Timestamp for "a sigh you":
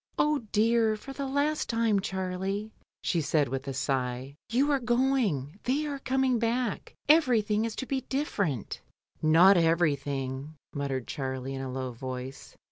3.67-4.71